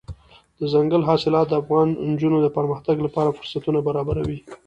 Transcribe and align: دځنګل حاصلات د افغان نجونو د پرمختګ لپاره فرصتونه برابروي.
دځنګل 0.59 1.01
حاصلات 1.09 1.47
د 1.49 1.53
افغان 1.61 1.87
نجونو 2.09 2.37
د 2.41 2.47
پرمختګ 2.57 2.97
لپاره 3.05 3.35
فرصتونه 3.37 3.79
برابروي. 3.87 4.39